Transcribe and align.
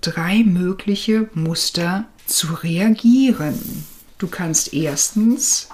drei 0.00 0.42
mögliche 0.44 1.28
Muster 1.34 2.06
zu 2.26 2.54
reagieren. 2.54 3.84
Du 4.18 4.28
kannst 4.28 4.74
erstens 4.74 5.68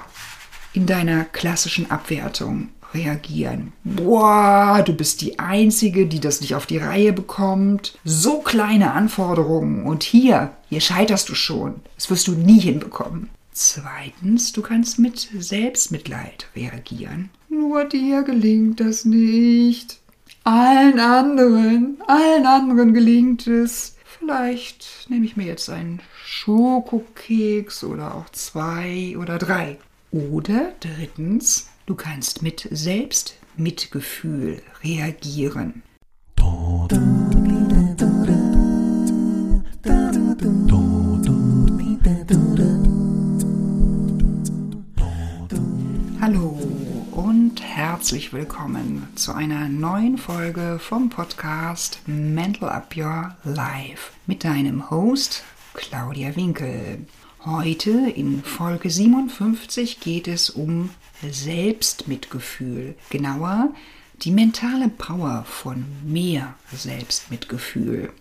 in 0.72 0.86
deiner 0.86 1.24
klassischen 1.24 1.90
Abwertung 1.90 2.68
reagieren. 2.94 3.72
Boah, 3.82 4.82
du 4.84 4.92
bist 4.92 5.20
die 5.20 5.38
Einzige, 5.38 6.06
die 6.06 6.20
das 6.20 6.40
nicht 6.40 6.54
auf 6.54 6.66
die 6.66 6.78
Reihe 6.78 7.12
bekommt. 7.12 7.98
So 8.04 8.38
kleine 8.38 8.92
Anforderungen 8.92 9.84
und 9.84 10.02
hier, 10.02 10.52
hier 10.68 10.80
scheiterst 10.80 11.28
du 11.28 11.34
schon. 11.34 11.74
Das 11.96 12.10
wirst 12.10 12.28
du 12.28 12.32
nie 12.32 12.60
hinbekommen. 12.60 13.30
Zweitens, 13.52 14.52
du 14.52 14.62
kannst 14.62 14.98
mit 14.98 15.28
Selbstmitleid 15.38 16.48
reagieren. 16.56 17.30
Nur 17.48 17.84
dir 17.84 18.22
gelingt 18.22 18.80
das 18.80 19.04
nicht. 19.04 20.00
Allen 20.42 20.98
anderen, 20.98 21.98
allen 22.06 22.46
anderen 22.46 22.94
gelingt 22.94 23.46
es. 23.46 23.96
Vielleicht 24.24 25.10
nehme 25.10 25.26
ich 25.26 25.36
mir 25.36 25.44
jetzt 25.44 25.68
einen 25.68 26.00
Schokokeks 26.24 27.84
oder 27.84 28.14
auch 28.14 28.30
zwei 28.30 29.18
oder 29.18 29.36
drei. 29.36 29.76
Oder 30.12 30.72
drittens, 30.80 31.68
du 31.84 31.94
kannst 31.94 32.40
mit 32.40 32.66
Selbstmitgefühl 32.70 34.62
reagieren. 34.82 35.82
Herzlich 48.04 48.34
willkommen 48.34 49.08
zu 49.14 49.32
einer 49.32 49.66
neuen 49.70 50.18
Folge 50.18 50.78
vom 50.78 51.08
Podcast 51.08 52.00
Mental 52.04 52.68
Up 52.68 52.94
Your 52.94 53.34
Life 53.44 54.12
mit 54.26 54.44
deinem 54.44 54.90
Host 54.90 55.42
Claudia 55.72 56.36
Winkel. 56.36 57.06
Heute 57.46 58.10
in 58.14 58.42
Folge 58.42 58.90
57 58.90 60.00
geht 60.00 60.28
es 60.28 60.50
um 60.50 60.90
Selbstmitgefühl, 61.26 62.94
genauer 63.08 63.72
die 64.20 64.32
mentale 64.32 64.90
Power 64.90 65.46
von 65.48 65.86
mehr 66.04 66.56
Selbstmitgefühl. 66.74 68.12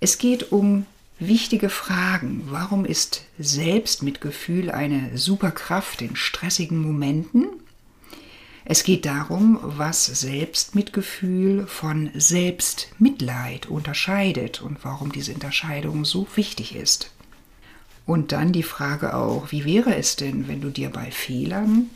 Es 0.00 0.18
geht 0.18 0.50
um 0.50 0.86
wichtige 1.20 1.68
Fragen. 1.68 2.48
Warum 2.50 2.84
ist 2.84 3.22
Selbstmitgefühl 3.38 4.72
eine 4.72 5.16
Superkraft 5.16 6.02
in 6.02 6.16
stressigen 6.16 6.82
Momenten? 6.82 7.53
Es 8.66 8.82
geht 8.82 9.04
darum, 9.04 9.58
was 9.62 10.06
Selbstmitgefühl 10.06 11.66
von 11.66 12.10
Selbstmitleid 12.14 13.66
unterscheidet 13.66 14.62
und 14.62 14.78
warum 14.84 15.12
diese 15.12 15.34
Unterscheidung 15.34 16.06
so 16.06 16.26
wichtig 16.34 16.74
ist. 16.74 17.10
Und 18.06 18.32
dann 18.32 18.52
die 18.52 18.62
Frage 18.62 19.14
auch, 19.14 19.52
wie 19.52 19.66
wäre 19.66 19.94
es 19.96 20.16
denn, 20.16 20.48
wenn 20.48 20.62
du 20.62 20.70
dir 20.70 20.88
bei 20.88 21.10
Fehlern 21.10 21.90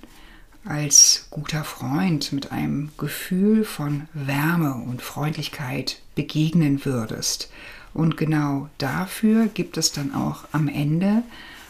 als 0.64 1.28
guter 1.30 1.64
Freund 1.64 2.32
mit 2.32 2.52
einem 2.52 2.90
Gefühl 2.98 3.64
von 3.64 4.06
Wärme 4.12 4.74
und 4.74 5.00
Freundlichkeit 5.00 6.00
begegnen 6.14 6.84
würdest? 6.84 7.50
Und 7.94 8.18
genau 8.18 8.68
dafür 8.76 9.46
gibt 9.46 9.78
es 9.78 9.92
dann 9.92 10.14
auch 10.14 10.44
am 10.52 10.68
Ende 10.68 11.22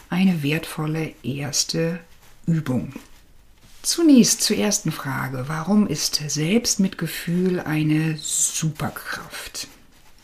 eine 0.09 0.43
wertvolle 0.43 1.13
erste 1.23 1.99
Übung. 2.45 2.93
Zunächst 3.81 4.41
zur 4.41 4.57
ersten 4.57 4.91
Frage, 4.91 5.45
warum 5.47 5.87
ist 5.87 6.21
Selbstmitgefühl 6.27 7.61
eine 7.61 8.17
Superkraft? 8.17 9.67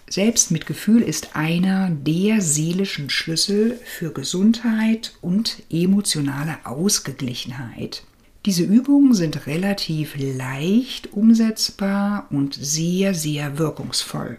Selbstmitgefühl 0.09 1.02
ist 1.02 1.36
einer 1.36 1.89
der 1.89 2.42
seelischen 2.42 3.09
Schlüssel 3.09 3.80
für 3.86 4.12
Gesundheit 4.12 5.14
und 5.22 5.64
emotionale 5.72 6.58
Ausgeglichenheit. 6.66 8.03
Diese 8.45 8.64
Übungen 8.64 9.14
sind 9.14 9.47
relativ 9.47 10.16
leicht 10.18 11.13
umsetzbar 11.13 12.28
und 12.29 12.53
sehr, 12.53 13.16
sehr 13.16 13.58
wirkungsvoll. 13.58 14.38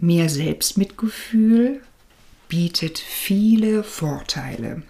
Mehr 0.00 0.28
Selbstmitgefühl 0.28 1.80
bietet 2.48 2.98
viele 2.98 3.84
Vorteile. 3.84 4.82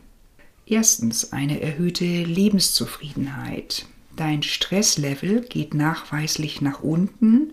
Erstens 0.72 1.34
eine 1.34 1.60
erhöhte 1.60 2.06
Lebenszufriedenheit. 2.06 3.84
Dein 4.16 4.42
Stresslevel 4.42 5.42
geht 5.42 5.74
nachweislich 5.74 6.62
nach 6.62 6.82
unten, 6.82 7.52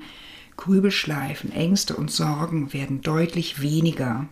Grübelschleifen, 0.56 1.52
Ängste 1.52 1.98
und 1.98 2.10
Sorgen 2.12 2.72
werden 2.72 3.02
deutlich 3.02 3.62
weniger. 3.62 4.30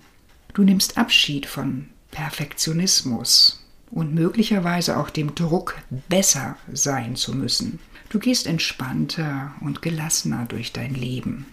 Du 0.53 0.63
nimmst 0.63 0.97
Abschied 0.97 1.47
von 1.47 1.89
Perfektionismus 2.11 3.61
und 3.91 4.15
möglicherweise 4.15 4.95
auch 4.95 5.09
dem 5.09 5.35
Druck, 5.35 5.75
besser 6.07 6.55
sein 6.71 7.17
zu 7.17 7.35
müssen. 7.35 7.79
Du 8.07 8.19
gehst 8.19 8.47
entspannter 8.47 9.53
und 9.59 9.81
gelassener 9.81 10.45
durch 10.45 10.71
dein 10.71 10.93
Leben. 10.93 11.45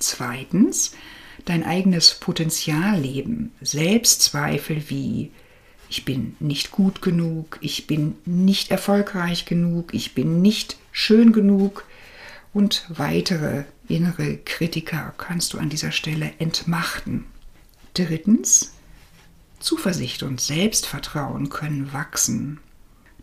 Zweitens, 0.00 0.90
dein 1.44 1.62
eigenes 1.62 2.14
Potenzialleben, 2.14 3.52
Selbstzweifel 3.60 4.82
wie 4.88 5.30
ich 5.88 6.04
bin 6.04 6.36
nicht 6.40 6.70
gut 6.70 7.02
genug, 7.02 7.58
ich 7.60 7.86
bin 7.86 8.16
nicht 8.24 8.70
erfolgreich 8.70 9.44
genug, 9.44 9.94
ich 9.94 10.14
bin 10.14 10.42
nicht 10.42 10.76
schön 10.92 11.32
genug 11.32 11.84
und 12.52 12.86
weitere 12.88 13.64
innere 13.88 14.38
Kritiker 14.38 15.14
kannst 15.18 15.52
du 15.52 15.58
an 15.58 15.68
dieser 15.68 15.92
Stelle 15.92 16.32
entmachten. 16.38 17.26
Drittens, 17.94 18.72
Zuversicht 19.60 20.22
und 20.22 20.40
Selbstvertrauen 20.40 21.48
können 21.48 21.92
wachsen. 21.92 22.60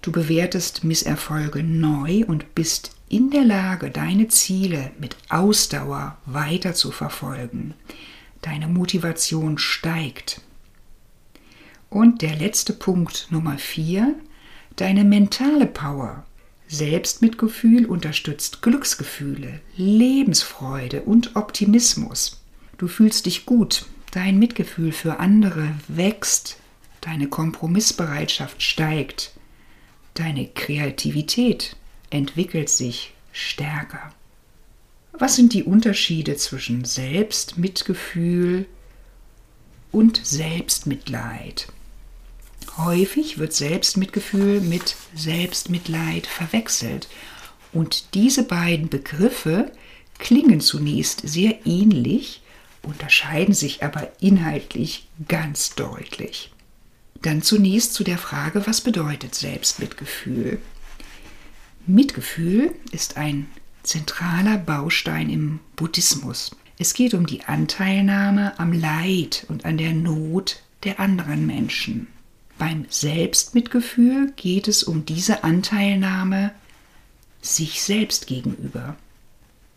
Du 0.01 0.11
bewertest 0.11 0.83
Misserfolge 0.83 1.61
neu 1.61 2.23
und 2.25 2.55
bist 2.55 2.95
in 3.09 3.29
der 3.29 3.43
Lage, 3.43 3.91
deine 3.91 4.29
Ziele 4.29 4.91
mit 4.99 5.15
Ausdauer 5.29 6.17
weiter 6.25 6.73
zu 6.73 6.91
verfolgen. 6.91 7.73
Deine 8.41 8.67
Motivation 8.67 9.57
steigt. 9.57 10.41
Und 11.91 12.21
der 12.21 12.37
letzte 12.37 12.71
Punkt 12.71 13.27
Nummer 13.31 13.57
vier, 13.57 14.15
deine 14.77 15.03
mentale 15.03 15.65
Power 15.65 16.25
Selbstmitgefühl 16.69 17.85
unterstützt 17.85 18.61
Glücksgefühle, 18.61 19.59
Lebensfreude 19.75 21.01
und 21.01 21.35
Optimismus. 21.35 22.41
Du 22.77 22.87
fühlst 22.87 23.25
dich 23.25 23.45
gut, 23.45 23.87
dein 24.11 24.39
Mitgefühl 24.39 24.93
für 24.93 25.19
andere 25.19 25.75
wächst, 25.89 26.59
deine 27.01 27.27
Kompromissbereitschaft 27.27 28.63
steigt, 28.63 29.33
deine 30.13 30.47
Kreativität 30.47 31.75
entwickelt 32.09 32.69
sich 32.69 33.13
stärker. 33.33 34.13
Was 35.11 35.35
sind 35.35 35.51
die 35.51 35.63
Unterschiede 35.65 36.37
zwischen 36.37 36.85
Selbstmitgefühl 36.85 38.65
und 39.91 40.21
Selbstmitleid? 40.25 41.67
Häufig 42.77 43.37
wird 43.37 43.53
Selbstmitgefühl 43.53 44.61
mit 44.61 44.95
Selbstmitleid 45.15 46.27
verwechselt. 46.27 47.07
Und 47.73 48.13
diese 48.13 48.43
beiden 48.43 48.89
Begriffe 48.89 49.71
klingen 50.19 50.61
zunächst 50.61 51.21
sehr 51.27 51.65
ähnlich, 51.65 52.41
unterscheiden 52.83 53.53
sich 53.53 53.83
aber 53.83 54.11
inhaltlich 54.19 55.07
ganz 55.27 55.75
deutlich. 55.75 56.51
Dann 57.21 57.41
zunächst 57.43 57.93
zu 57.93 58.03
der 58.03 58.17
Frage, 58.17 58.65
was 58.65 58.81
bedeutet 58.81 59.35
Selbstmitgefühl? 59.35 60.59
Mitgefühl 61.85 62.73
ist 62.91 63.17
ein 63.17 63.47
zentraler 63.83 64.57
Baustein 64.57 65.29
im 65.29 65.59
Buddhismus. 65.75 66.51
Es 66.79 66.93
geht 66.93 67.13
um 67.13 67.27
die 67.27 67.43
Anteilnahme 67.43 68.57
am 68.59 68.73
Leid 68.73 69.45
und 69.49 69.65
an 69.65 69.77
der 69.77 69.93
Not 69.93 70.61
der 70.83 70.99
anderen 70.99 71.45
Menschen. 71.45 72.07
Beim 72.61 72.85
Selbstmitgefühl 72.89 74.33
geht 74.35 74.67
es 74.67 74.83
um 74.83 75.03
diese 75.03 75.43
Anteilnahme 75.43 76.51
sich 77.41 77.81
selbst 77.81 78.27
gegenüber. 78.27 78.95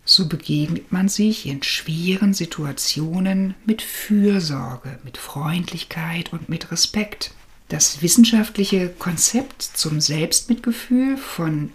So 0.05 0.29
begegnet 0.29 0.93
man 0.93 1.09
sich 1.09 1.47
in 1.47 1.63
schweren 1.63 2.35
Situationen 2.35 3.55
mit 3.65 3.81
Fürsorge, 3.81 4.99
mit 5.03 5.17
Freundlichkeit 5.17 6.35
und 6.35 6.51
mit 6.51 6.71
Respekt. 6.71 7.31
Das 7.71 8.03
wissenschaftliche 8.03 8.91
Konzept 8.91 9.63
zum 9.63 10.03
Selbstmitgefühl 10.03 11.17
von 11.17 11.73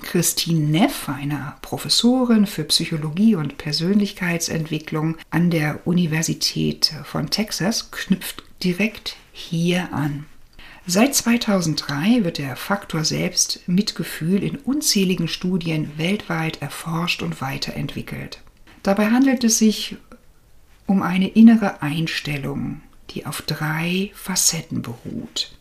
Christine 0.00 0.66
Neff, 0.66 1.10
einer 1.10 1.58
Professorin 1.60 2.46
für 2.46 2.64
Psychologie 2.64 3.34
und 3.34 3.58
Persönlichkeitsentwicklung 3.58 5.18
an 5.28 5.50
der 5.50 5.86
Universität 5.86 6.94
von 7.04 7.28
Texas, 7.28 7.90
knüpft 7.90 8.44
direkt 8.62 9.16
hier 9.32 9.92
an. 9.92 10.26
Seit 10.86 11.14
2003 11.14 12.24
wird 12.24 12.38
der 12.38 12.56
Faktor 12.56 13.04
Selbstmitgefühl 13.04 14.42
in 14.42 14.56
unzähligen 14.56 15.28
Studien 15.28 15.96
weltweit 15.96 16.60
erforscht 16.60 17.22
und 17.22 17.40
weiterentwickelt. 17.40 18.40
Dabei 18.82 19.10
handelt 19.10 19.44
es 19.44 19.58
sich 19.58 19.96
um 20.86 21.02
eine 21.02 21.28
innere 21.28 21.82
Einstellung, 21.82 22.80
die 23.10 23.26
auf 23.26 23.42
drei 23.42 24.10
Facetten 24.14 24.82
beruht. 24.82 25.56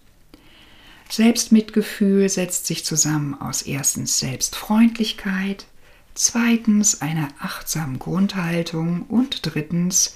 Selbstmitgefühl 1.08 2.30
setzt 2.30 2.66
sich 2.66 2.84
zusammen 2.84 3.40
aus 3.40 3.62
erstens 3.62 4.18
Selbstfreundlichkeit, 4.18 5.68
zweitens 6.16 7.02
einer 7.02 7.28
achtsamen 7.40 8.00
Grundhaltung 8.00 9.04
und 9.04 9.40
drittens 9.44 10.16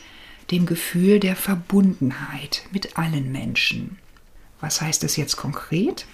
dem 0.51 0.65
Gefühl 0.65 1.19
der 1.19 1.35
Verbundenheit 1.35 2.63
mit 2.71 2.97
allen 2.97 3.31
Menschen. 3.31 3.97
Was 4.61 4.81
heißt 4.81 5.03
das 5.03 5.15
jetzt 5.17 5.37
konkret? 5.37 6.05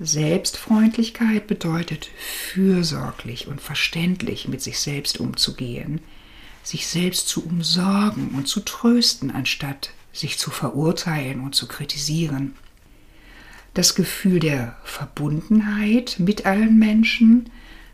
Selbstfreundlichkeit 0.00 1.46
bedeutet 1.46 2.08
fürsorglich 2.16 3.46
und 3.46 3.60
verständlich 3.60 4.48
mit 4.48 4.60
sich 4.60 4.80
selbst 4.80 5.20
umzugehen, 5.20 6.00
sich 6.62 6.86
selbst 6.86 7.28
zu 7.28 7.44
umsorgen 7.44 8.30
und 8.30 8.48
zu 8.48 8.60
trösten, 8.60 9.30
anstatt 9.30 9.90
sich 10.12 10.38
zu 10.38 10.50
verurteilen 10.50 11.40
und 11.40 11.54
zu 11.54 11.68
kritisieren. 11.68 12.56
Das 13.74 13.94
Gefühl 13.94 14.40
der 14.40 14.76
Verbundenheit 14.84 16.16
mit 16.18 16.46
allen 16.46 16.78
Menschen 16.78 17.50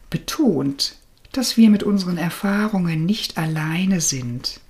betont, 0.09 0.97
dass 1.33 1.57
wir 1.57 1.71
mit 1.71 1.83
unseren 1.83 2.19
Erfahrungen 2.19 3.07
nicht 3.07 3.39
alleine 3.39 4.01
sind. 4.01 4.61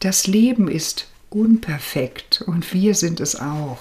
Das 0.00 0.28
Leben 0.28 0.68
ist 0.68 1.08
unperfekt 1.28 2.42
und 2.46 2.72
wir 2.72 2.94
sind 2.94 3.18
es 3.20 3.34
auch. 3.34 3.78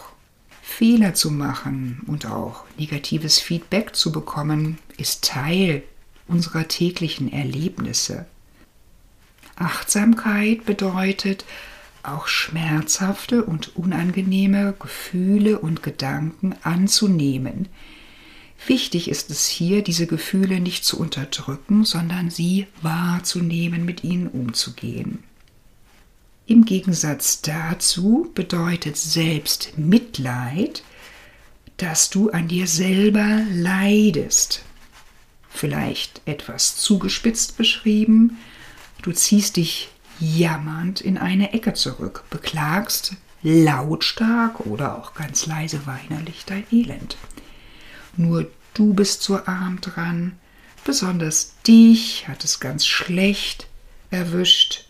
Fehler 0.64 1.14
zu 1.14 1.32
machen 1.32 2.02
und 2.08 2.26
auch 2.26 2.64
negatives 2.78 3.40
Feedback 3.40 3.96
zu 3.96 4.12
bekommen, 4.12 4.80
ist 4.98 5.24
Teil 5.24 5.84
unserer 6.28 6.68
täglichen 6.68 7.32
Erlebnisse. 7.32 8.26
Achtsamkeit 9.56 10.66
bedeutet, 10.66 11.46
auch 12.04 12.28
schmerzhafte 12.28 13.44
und 13.44 13.76
unangenehme 13.76 14.74
Gefühle 14.80 15.60
und 15.60 15.84
Gedanken 15.84 16.56
anzunehmen. 16.64 17.68
Wichtig 18.66 19.10
ist 19.10 19.30
es 19.30 19.48
hier, 19.48 19.84
diese 19.84 20.08
Gefühle 20.08 20.60
nicht 20.60 20.84
zu 20.84 21.00
unterdrücken, 21.00 21.86
sondern 21.86 22.30
sie 22.30 22.66
wahrzunehmen, 22.82 23.86
mit 23.86 24.04
ihnen 24.04 24.28
umzugehen. 24.28 25.24
Im 26.50 26.64
Gegensatz 26.64 27.42
dazu 27.42 28.32
bedeutet 28.34 28.96
Selbstmitleid, 28.96 30.82
dass 31.76 32.10
du 32.10 32.30
an 32.32 32.48
dir 32.48 32.68
selber 32.68 33.42
leidest. 33.52 34.64
Vielleicht 35.50 36.22
etwas 36.26 36.78
zugespitzt 36.78 37.58
beschrieben, 37.58 38.38
du 39.02 39.12
ziehst 39.12 39.58
dich 39.58 39.90
jammernd 40.22 41.02
in 41.02 41.18
eine 41.18 41.52
Ecke 41.52 41.74
zurück, 41.74 42.24
beklagst 42.30 43.16
lautstark 43.44 44.62
oder 44.62 44.98
auch 44.98 45.16
ganz 45.16 45.48
leise 45.48 45.86
weinerlich 45.86 46.46
dein 46.46 46.64
Elend. 46.72 47.18
Nur 48.16 48.50
du 48.74 48.94
bist 48.94 49.22
so 49.22 49.36
arm 49.46 49.82
dran, 49.82 50.40
besonders 50.86 51.56
dich 51.68 52.30
hat 52.30 52.46
es 52.46 52.62
ganz 52.62 52.88
schlecht 52.88 53.68
erwischt 54.12 54.87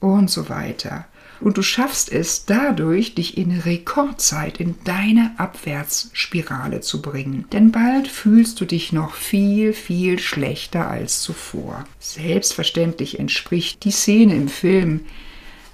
und 0.00 0.30
so 0.30 0.48
weiter. 0.48 1.06
Und 1.40 1.56
du 1.56 1.62
schaffst 1.62 2.10
es 2.10 2.46
dadurch, 2.46 3.14
dich 3.14 3.38
in 3.38 3.60
Rekordzeit 3.60 4.58
in 4.58 4.74
deine 4.84 5.32
Abwärtsspirale 5.36 6.80
zu 6.80 7.00
bringen. 7.00 7.44
Denn 7.52 7.70
bald 7.70 8.08
fühlst 8.08 8.60
du 8.60 8.64
dich 8.64 8.92
noch 8.92 9.14
viel, 9.14 9.72
viel 9.72 10.18
schlechter 10.18 10.90
als 10.90 11.22
zuvor. 11.22 11.84
Selbstverständlich 12.00 13.20
entspricht 13.20 13.84
die 13.84 13.92
Szene 13.92 14.34
im 14.34 14.48
Film 14.48 15.02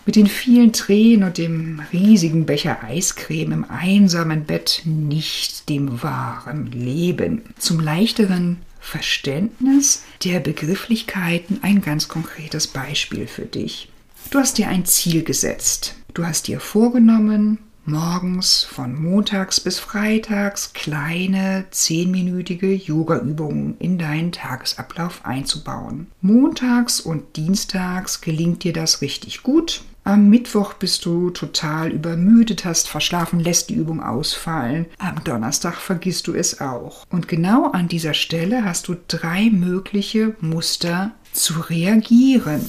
mit 0.06 0.16
den 0.16 0.26
vielen 0.26 0.74
Tränen 0.74 1.24
und 1.24 1.38
dem 1.38 1.80
riesigen 1.92 2.44
Becher 2.44 2.84
Eiscreme 2.84 3.52
im 3.52 3.64
einsamen 3.64 4.44
Bett 4.44 4.82
nicht 4.84 5.70
dem 5.70 6.02
wahren 6.02 6.70
Leben. 6.72 7.42
Zum 7.58 7.80
leichteren 7.80 8.58
Verständnis 8.80 10.04
der 10.24 10.40
Begrifflichkeiten 10.40 11.60
ein 11.62 11.80
ganz 11.80 12.08
konkretes 12.08 12.66
Beispiel 12.66 13.26
für 13.26 13.46
dich. 13.46 13.88
Du 14.34 14.40
hast 14.40 14.58
dir 14.58 14.66
ein 14.66 14.84
Ziel 14.84 15.22
gesetzt. 15.22 15.94
Du 16.12 16.26
hast 16.26 16.48
dir 16.48 16.58
vorgenommen, 16.58 17.58
morgens 17.84 18.64
von 18.64 19.00
montags 19.00 19.60
bis 19.60 19.78
freitags 19.78 20.72
kleine 20.72 21.66
zehnminütige 21.70 22.74
Yoga-Übungen 22.74 23.76
in 23.78 23.96
deinen 23.96 24.32
Tagesablauf 24.32 25.24
einzubauen. 25.24 26.08
Montags 26.20 26.98
und 26.98 27.36
dienstags 27.36 28.22
gelingt 28.22 28.64
dir 28.64 28.72
das 28.72 29.02
richtig 29.02 29.44
gut. 29.44 29.82
Am 30.02 30.28
Mittwoch 30.30 30.72
bist 30.74 31.04
du 31.04 31.30
total 31.30 31.92
übermüdet, 31.92 32.64
hast 32.64 32.88
verschlafen, 32.88 33.38
lässt 33.38 33.70
die 33.70 33.74
Übung 33.74 34.02
ausfallen. 34.02 34.86
Am 34.98 35.22
Donnerstag 35.22 35.76
vergisst 35.76 36.26
du 36.26 36.34
es 36.34 36.60
auch. 36.60 37.06
Und 37.08 37.28
genau 37.28 37.70
an 37.70 37.86
dieser 37.86 38.14
Stelle 38.14 38.64
hast 38.64 38.88
du 38.88 38.96
drei 39.06 39.48
mögliche 39.50 40.34
Muster 40.40 41.12
zu 41.32 41.60
reagieren. 41.60 42.64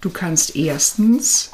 Du 0.00 0.10
kannst 0.10 0.56
erstens 0.56 1.50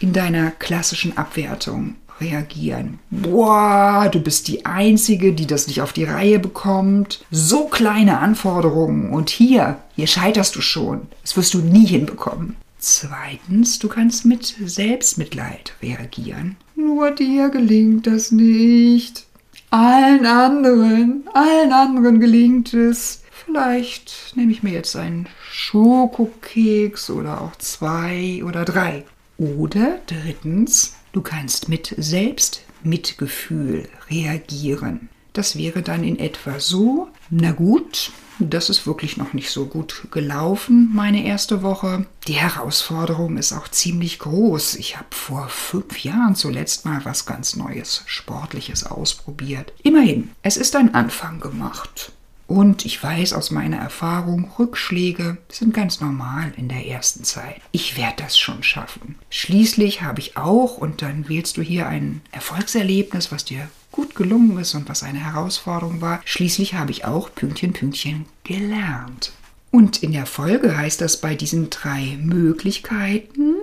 in 0.00 0.12
deiner 0.12 0.50
klassischen 0.50 1.16
Abwertung 1.16 1.96
reagieren. 2.20 2.98
Boah, 3.10 4.08
du 4.10 4.20
bist 4.20 4.48
die 4.48 4.66
Einzige, 4.66 5.32
die 5.32 5.46
das 5.46 5.66
nicht 5.66 5.80
auf 5.80 5.92
die 5.92 6.04
Reihe 6.04 6.38
bekommt. 6.38 7.24
So 7.30 7.66
kleine 7.66 8.18
Anforderungen 8.18 9.10
und 9.10 9.30
hier, 9.30 9.78
hier 9.96 10.06
scheiterst 10.06 10.56
du 10.56 10.60
schon. 10.60 11.02
Das 11.22 11.36
wirst 11.36 11.54
du 11.54 11.58
nie 11.58 11.86
hinbekommen. 11.86 12.56
Zweitens, 12.78 13.78
du 13.78 13.88
kannst 13.88 14.24
mit 14.24 14.56
Selbstmitleid 14.64 15.74
reagieren. 15.82 16.56
Nur 16.76 17.10
dir 17.10 17.50
gelingt 17.50 18.06
das 18.06 18.32
nicht. 18.32 19.26
Allen 19.70 20.26
anderen, 20.26 21.28
allen 21.34 21.72
anderen 21.72 22.20
gelingt 22.20 22.74
es. 22.74 23.19
Vielleicht 23.44 24.36
nehme 24.36 24.52
ich 24.52 24.62
mir 24.62 24.72
jetzt 24.72 24.96
einen 24.96 25.28
Schokokeks 25.50 27.10
oder 27.10 27.40
auch 27.40 27.56
zwei 27.56 28.42
oder 28.44 28.64
drei. 28.64 29.04
Oder 29.38 29.98
drittens, 30.06 30.96
du 31.12 31.22
kannst 31.22 31.68
mit 31.68 31.94
Selbstmitgefühl 31.96 33.88
reagieren. 34.10 35.08
Das 35.32 35.56
wäre 35.56 35.82
dann 35.82 36.04
in 36.04 36.18
etwa 36.18 36.58
so, 36.58 37.08
na 37.30 37.52
gut, 37.52 38.10
das 38.40 38.68
ist 38.68 38.86
wirklich 38.86 39.16
noch 39.16 39.32
nicht 39.32 39.50
so 39.50 39.66
gut 39.66 40.08
gelaufen, 40.10 40.90
meine 40.92 41.24
erste 41.24 41.62
Woche. 41.62 42.06
Die 42.26 42.34
Herausforderung 42.34 43.36
ist 43.36 43.52
auch 43.52 43.68
ziemlich 43.68 44.18
groß. 44.18 44.74
Ich 44.76 44.96
habe 44.96 45.08
vor 45.10 45.48
fünf 45.48 46.02
Jahren 46.02 46.34
zuletzt 46.34 46.84
mal 46.84 47.04
was 47.04 47.26
ganz 47.26 47.56
Neues, 47.56 48.02
Sportliches 48.06 48.84
ausprobiert. 48.84 49.72
Immerhin, 49.82 50.30
es 50.42 50.56
ist 50.56 50.74
ein 50.74 50.94
Anfang 50.94 51.40
gemacht. 51.40 52.12
Und 52.50 52.84
ich 52.84 53.00
weiß 53.00 53.32
aus 53.34 53.52
meiner 53.52 53.76
Erfahrung, 53.76 54.50
Rückschläge 54.58 55.36
sind 55.52 55.72
ganz 55.72 56.00
normal 56.00 56.52
in 56.56 56.68
der 56.68 56.84
ersten 56.84 57.22
Zeit. 57.22 57.60
Ich 57.70 57.96
werde 57.96 58.24
das 58.24 58.36
schon 58.36 58.64
schaffen. 58.64 59.14
Schließlich 59.30 60.02
habe 60.02 60.18
ich 60.18 60.36
auch, 60.36 60.76
und 60.76 61.00
dann 61.00 61.28
wählst 61.28 61.58
du 61.58 61.62
hier 61.62 61.86
ein 61.86 62.22
Erfolgserlebnis, 62.32 63.30
was 63.30 63.44
dir 63.44 63.68
gut 63.92 64.16
gelungen 64.16 64.58
ist 64.58 64.74
und 64.74 64.88
was 64.88 65.04
eine 65.04 65.20
Herausforderung 65.20 66.00
war. 66.00 66.22
Schließlich 66.24 66.74
habe 66.74 66.90
ich 66.90 67.04
auch 67.04 67.32
Pünktchen, 67.32 67.72
Pünktchen 67.72 68.24
gelernt. 68.42 69.30
Und 69.70 70.02
in 70.02 70.10
der 70.10 70.26
Folge 70.26 70.76
heißt 70.76 71.00
das 71.00 71.20
bei 71.20 71.36
diesen 71.36 71.70
drei 71.70 72.18
Möglichkeiten, 72.20 73.54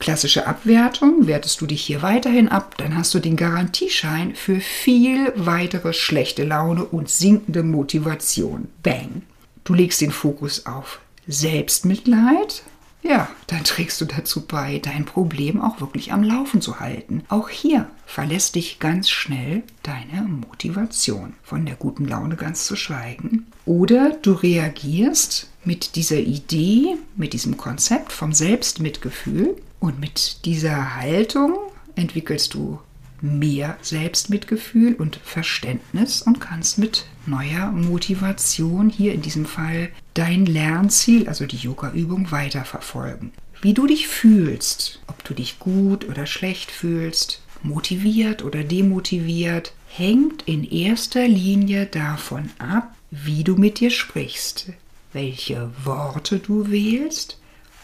Klassische 0.00 0.46
Abwertung, 0.46 1.26
wertest 1.26 1.60
du 1.60 1.66
dich 1.66 1.82
hier 1.82 2.00
weiterhin 2.00 2.48
ab, 2.48 2.74
dann 2.78 2.96
hast 2.96 3.12
du 3.12 3.18
den 3.18 3.36
Garantieschein 3.36 4.34
für 4.34 4.58
viel 4.58 5.30
weitere 5.36 5.92
schlechte 5.92 6.42
Laune 6.42 6.86
und 6.86 7.10
sinkende 7.10 7.62
Motivation. 7.62 8.68
Bang. 8.82 9.22
Du 9.62 9.74
legst 9.74 10.00
den 10.00 10.10
Fokus 10.10 10.64
auf 10.64 11.00
Selbstmitleid. 11.26 12.62
Ja, 13.02 13.28
dann 13.46 13.62
trägst 13.62 14.00
du 14.00 14.06
dazu 14.06 14.46
bei, 14.46 14.78
dein 14.78 15.04
Problem 15.04 15.60
auch 15.60 15.82
wirklich 15.82 16.14
am 16.14 16.22
Laufen 16.22 16.62
zu 16.62 16.80
halten. 16.80 17.22
Auch 17.28 17.50
hier 17.50 17.86
verlässt 18.06 18.54
dich 18.54 18.78
ganz 18.78 19.10
schnell 19.10 19.62
deine 19.82 20.22
Motivation, 20.22 21.34
von 21.42 21.66
der 21.66 21.74
guten 21.74 22.06
Laune 22.06 22.36
ganz 22.36 22.64
zu 22.64 22.74
schweigen. 22.74 23.48
Oder 23.66 24.16
du 24.22 24.32
reagierst 24.32 25.50
mit 25.62 25.94
dieser 25.96 26.20
Idee, 26.20 26.96
mit 27.16 27.34
diesem 27.34 27.58
Konzept 27.58 28.12
vom 28.12 28.32
Selbstmitgefühl 28.32 29.56
und 29.80 29.98
mit 29.98 30.44
dieser 30.44 30.96
Haltung 30.96 31.58
entwickelst 31.96 32.54
du 32.54 32.78
mehr 33.22 33.76
Selbstmitgefühl 33.82 34.94
und 34.94 35.16
Verständnis 35.16 36.22
und 36.22 36.40
kannst 36.40 36.78
mit 36.78 37.06
neuer 37.26 37.70
Motivation 37.72 38.88
hier 38.88 39.12
in 39.12 39.22
diesem 39.22 39.46
Fall 39.46 39.90
dein 40.14 40.46
Lernziel, 40.46 41.28
also 41.28 41.46
die 41.46 41.56
Yoga-Übung, 41.56 42.30
weiterverfolgen. 42.30 43.32
Wie 43.60 43.74
du 43.74 43.86
dich 43.86 44.08
fühlst, 44.08 45.00
ob 45.06 45.22
du 45.24 45.34
dich 45.34 45.58
gut 45.58 46.08
oder 46.08 46.26
schlecht 46.26 46.70
fühlst, 46.70 47.42
motiviert 47.62 48.42
oder 48.42 48.64
demotiviert, 48.64 49.74
hängt 49.88 50.42
in 50.42 50.64
erster 50.64 51.28
Linie 51.28 51.86
davon 51.86 52.50
ab, 52.58 52.94
wie 53.10 53.44
du 53.44 53.56
mit 53.56 53.80
dir 53.80 53.90
sprichst, 53.90 54.72
welche 55.12 55.70
Worte 55.84 56.38
du 56.38 56.70
wählst 56.70 57.39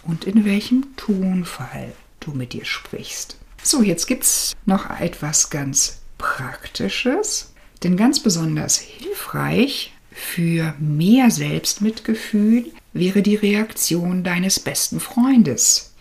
und 0.07 0.25
in 0.25 0.45
welchem 0.45 0.97
Tonfall 0.97 1.93
du 2.21 2.33
mit 2.33 2.53
dir 2.53 2.65
sprichst. 2.65 3.37
So, 3.63 3.83
jetzt 3.83 4.07
gibt 4.07 4.25
es 4.25 4.55
noch 4.65 4.89
etwas 5.01 5.51
ganz 5.51 5.99
Praktisches, 6.19 7.53
denn 7.83 7.97
ganz 7.97 8.21
besonders 8.21 8.79
hilfreich 8.79 9.93
für 10.11 10.75
mehr 10.79 11.31
Selbstmitgefühl 11.31 12.67
wäre 12.93 13.23
die 13.23 13.35
Reaktion 13.35 14.25
deines 14.25 14.61
besten 14.61 14.99
Freundes. 15.01 15.93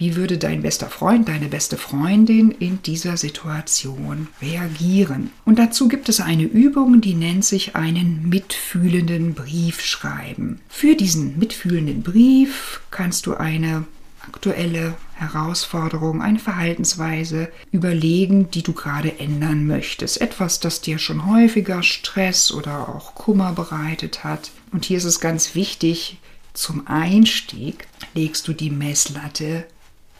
Wie 0.00 0.16
würde 0.16 0.38
dein 0.38 0.62
bester 0.62 0.86
Freund, 0.86 1.28
deine 1.28 1.48
beste 1.48 1.76
Freundin 1.76 2.52
in 2.52 2.80
dieser 2.80 3.18
Situation 3.18 4.28
reagieren? 4.40 5.28
Und 5.44 5.58
dazu 5.58 5.88
gibt 5.88 6.08
es 6.08 6.22
eine 6.22 6.44
Übung, 6.44 7.02
die 7.02 7.12
nennt 7.12 7.44
sich 7.44 7.76
einen 7.76 8.26
mitfühlenden 8.30 9.34
Brief 9.34 9.82
schreiben. 9.82 10.58
Für 10.70 10.96
diesen 10.96 11.38
mitfühlenden 11.38 12.02
Brief 12.02 12.80
kannst 12.90 13.26
du 13.26 13.34
eine 13.34 13.84
aktuelle 14.26 14.94
Herausforderung, 15.16 16.22
eine 16.22 16.38
Verhaltensweise 16.38 17.50
überlegen, 17.70 18.50
die 18.52 18.62
du 18.62 18.72
gerade 18.72 19.18
ändern 19.18 19.66
möchtest. 19.66 20.22
Etwas, 20.22 20.60
das 20.60 20.80
dir 20.80 20.98
schon 20.98 21.26
häufiger 21.26 21.82
Stress 21.82 22.52
oder 22.52 22.88
auch 22.88 23.14
Kummer 23.14 23.52
bereitet 23.52 24.24
hat. 24.24 24.50
Und 24.72 24.86
hier 24.86 24.96
ist 24.96 25.04
es 25.04 25.20
ganz 25.20 25.54
wichtig, 25.54 26.16
zum 26.54 26.86
Einstieg 26.86 27.86
legst 28.14 28.48
du 28.48 28.54
die 28.54 28.70
Messlatte 28.70 29.66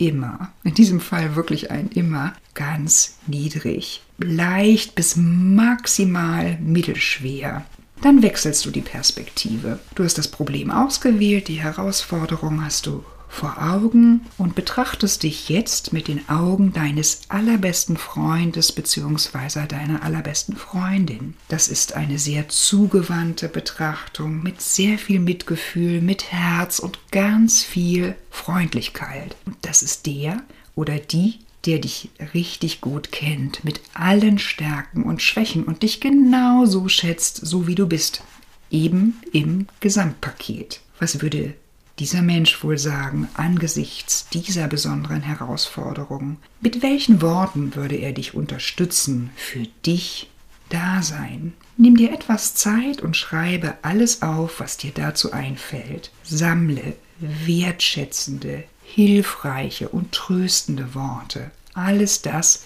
immer, 0.00 0.52
in 0.64 0.74
diesem 0.74 1.00
Fall 1.00 1.36
wirklich 1.36 1.70
ein 1.70 1.88
immer, 1.88 2.32
ganz 2.54 3.18
niedrig. 3.26 4.02
Leicht 4.18 4.94
bis 4.94 5.16
maximal 5.16 6.58
mittelschwer. 6.60 7.64
Dann 8.00 8.22
wechselst 8.22 8.64
du 8.64 8.70
die 8.70 8.80
Perspektive. 8.80 9.78
Du 9.94 10.04
hast 10.04 10.16
das 10.16 10.28
Problem 10.28 10.70
ausgewählt, 10.70 11.48
die 11.48 11.60
Herausforderung 11.60 12.64
hast 12.64 12.86
du 12.86 13.04
vor 13.30 13.62
Augen 13.62 14.26
und 14.36 14.56
betrachtest 14.56 15.22
dich 15.22 15.48
jetzt 15.48 15.92
mit 15.92 16.08
den 16.08 16.28
Augen 16.28 16.72
deines 16.72 17.22
allerbesten 17.28 17.96
Freundes 17.96 18.72
bzw. 18.72 19.66
deiner 19.66 20.02
allerbesten 20.02 20.56
Freundin. 20.56 21.34
Das 21.48 21.68
ist 21.68 21.94
eine 21.94 22.18
sehr 22.18 22.48
zugewandte 22.48 23.48
Betrachtung 23.48 24.42
mit 24.42 24.60
sehr 24.60 24.98
viel 24.98 25.20
Mitgefühl, 25.20 26.02
mit 26.02 26.32
Herz 26.32 26.80
und 26.80 26.98
ganz 27.12 27.62
viel 27.62 28.16
Freundlichkeit. 28.30 29.36
Und 29.46 29.56
das 29.62 29.82
ist 29.82 30.06
der 30.06 30.42
oder 30.74 30.98
die, 30.98 31.38
der 31.66 31.78
dich 31.78 32.10
richtig 32.34 32.80
gut 32.80 33.12
kennt, 33.12 33.64
mit 33.64 33.80
allen 33.94 34.38
Stärken 34.38 35.04
und 35.04 35.22
Schwächen 35.22 35.64
und 35.64 35.82
dich 35.82 36.00
genauso 36.00 36.88
schätzt, 36.88 37.46
so 37.46 37.66
wie 37.66 37.74
du 37.76 37.86
bist. 37.86 38.22
Eben 38.70 39.20
im 39.32 39.66
Gesamtpaket. 39.80 40.80
Was 40.98 41.22
würde 41.22 41.54
dieser 42.00 42.22
Mensch 42.22 42.64
wohl 42.64 42.78
sagen 42.78 43.28
angesichts 43.34 44.26
dieser 44.30 44.66
besonderen 44.66 45.22
Herausforderung? 45.22 46.38
Mit 46.60 46.82
welchen 46.82 47.20
Worten 47.20 47.76
würde 47.76 47.96
er 47.96 48.12
dich 48.12 48.34
unterstützen, 48.34 49.30
für 49.36 49.66
dich 49.84 50.30
da 50.70 51.02
sein? 51.02 51.52
Nimm 51.76 51.96
dir 51.96 52.12
etwas 52.12 52.54
Zeit 52.54 53.02
und 53.02 53.16
schreibe 53.16 53.74
alles 53.82 54.22
auf, 54.22 54.60
was 54.60 54.78
dir 54.78 54.92
dazu 54.94 55.32
einfällt. 55.32 56.10
Sammle 56.24 56.94
wertschätzende, 57.18 58.64
hilfreiche 58.82 59.88
und 59.90 60.12
tröstende 60.12 60.94
Worte. 60.94 61.50
Alles 61.74 62.22
das, 62.22 62.64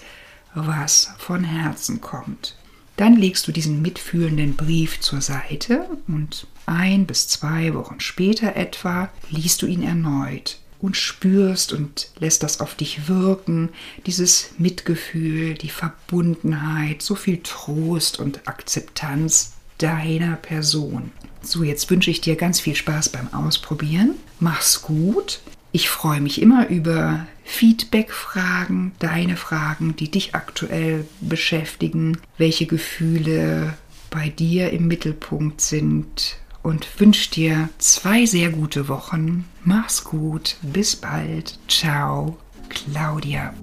was 0.53 1.09
von 1.17 1.43
Herzen 1.43 1.99
kommt. 1.99 2.55
Dann 2.95 3.17
legst 3.17 3.47
du 3.47 3.51
diesen 3.51 3.81
mitfühlenden 3.81 4.55
Brief 4.55 5.01
zur 5.01 5.19
Seite 5.19 5.89
und 6.07 6.47
ein 6.65 7.05
bis 7.05 7.27
zwei 7.27 7.73
Wochen 7.73 7.99
später 7.99 8.55
etwa 8.55 9.09
liest 9.29 9.61
du 9.61 9.65
ihn 9.65 9.83
erneut 9.83 10.59
und 10.79 10.97
spürst 10.97 11.73
und 11.73 12.09
lässt 12.19 12.43
das 12.43 12.59
auf 12.59 12.75
dich 12.75 13.07
wirken, 13.07 13.69
dieses 14.05 14.51
Mitgefühl, 14.57 15.55
die 15.55 15.69
Verbundenheit, 15.69 17.01
so 17.01 17.15
viel 17.15 17.39
Trost 17.43 18.19
und 18.19 18.47
Akzeptanz 18.47 19.53
deiner 19.77 20.35
Person. 20.35 21.11
So, 21.41 21.63
jetzt 21.63 21.89
wünsche 21.89 22.11
ich 22.11 22.21
dir 22.21 22.35
ganz 22.35 22.59
viel 22.59 22.75
Spaß 22.75 23.09
beim 23.09 23.33
Ausprobieren. 23.33 24.15
Mach's 24.39 24.81
gut. 24.81 25.41
Ich 25.71 25.89
freue 25.89 26.21
mich 26.21 26.41
immer 26.41 26.67
über 26.69 27.27
Feedback-Fragen, 27.43 28.93
deine 28.99 29.35
Fragen, 29.35 29.95
die 29.95 30.09
dich 30.09 30.33
aktuell 30.33 31.05
beschäftigen, 31.19 32.17
welche 32.37 32.65
Gefühle 32.65 33.73
bei 34.09 34.29
dir 34.29 34.71
im 34.71 34.87
Mittelpunkt 34.87 35.61
sind 35.61 36.37
und 36.65 36.99
wünsche 36.99 37.29
dir 37.29 37.69
zwei 37.77 38.25
sehr 38.25 38.49
gute 38.49 38.87
Wochen. 38.87 39.45
Mach's 39.63 40.03
gut, 40.03 40.57
bis 40.63 40.95
bald. 40.95 41.59
Ciao, 41.67 42.37
Claudia. 42.69 43.53